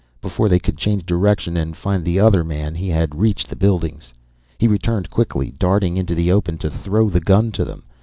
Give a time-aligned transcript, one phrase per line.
[0.19, 4.11] Before they could change direction and find the other man he had reached the buildings.
[4.57, 7.83] He returned quickly, darting into the open to throw the gun to them.